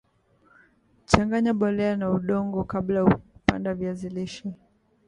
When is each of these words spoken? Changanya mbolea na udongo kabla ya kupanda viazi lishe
Changanya 1.09 1.53
mbolea 1.53 1.95
na 1.97 2.09
udongo 2.09 2.63
kabla 2.63 2.99
ya 2.99 3.05
kupanda 3.15 3.73
viazi 3.73 4.09
lishe 4.09 4.49